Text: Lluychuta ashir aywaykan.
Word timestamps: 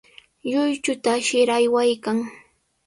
Lluychuta 0.49 1.09
ashir 1.19 1.47
aywaykan. 1.57 2.17